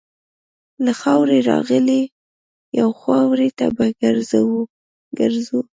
له 0.85 0.91
خاورې 1.01 1.37
راغلي 1.51 2.01
یو، 2.79 2.89
خاورې 3.01 3.49
ته 3.57 3.65
به 3.75 3.85
ګرځو. 5.21 5.59